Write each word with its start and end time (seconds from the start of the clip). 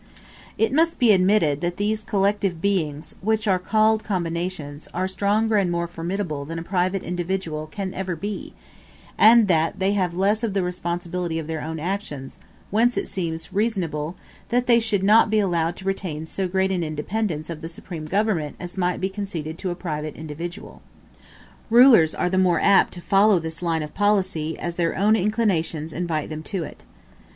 It 0.57 0.73
must 0.73 0.97
be 0.97 1.13
admitted 1.13 1.61
that 1.61 1.77
these 1.77 2.01
collective 2.01 2.59
beings, 2.59 3.13
which 3.21 3.47
are 3.47 3.59
called 3.59 4.03
combinations, 4.03 4.87
are 4.95 5.07
stronger 5.07 5.57
and 5.57 5.69
more 5.69 5.85
formidable 5.85 6.43
than 6.43 6.57
a 6.57 6.63
private 6.63 7.03
individual 7.03 7.67
can 7.67 7.93
ever 7.93 8.15
be, 8.15 8.55
and 9.15 9.47
that 9.47 9.77
they 9.77 9.93
have 9.93 10.15
less 10.15 10.43
of 10.43 10.55
the 10.55 10.63
responsibility 10.63 11.37
of 11.37 11.45
their 11.45 11.61
own 11.61 11.79
actions; 11.79 12.39
whence 12.71 12.97
it 12.97 13.07
seems 13.07 13.53
reasonable 13.53 14.15
that 14.49 14.65
they 14.65 14.79
should 14.79 15.03
not 15.03 15.29
be 15.29 15.37
allowed 15.37 15.75
to 15.75 15.85
retain 15.85 16.25
so 16.25 16.47
great 16.47 16.71
an 16.71 16.83
independence 16.83 17.47
of 17.51 17.61
the 17.61 17.69
supreme 17.69 18.05
government 18.05 18.55
as 18.59 18.79
might 18.79 18.99
be 19.01 19.07
conceded 19.07 19.59
to 19.59 19.69
a 19.69 19.75
private 19.75 20.15
individual. 20.15 20.81
Rulers 21.69 22.15
are 22.15 22.27
the 22.31 22.39
more 22.39 22.59
apt 22.59 22.91
to 22.95 23.01
follow 23.01 23.37
this 23.37 23.61
line 23.61 23.83
of 23.83 23.93
policy, 23.93 24.57
as 24.57 24.73
their 24.77 24.97
own 24.97 25.15
inclinations 25.15 25.93
invite 25.93 26.29
them 26.31 26.41
to 26.41 26.63
it. 26.63 26.85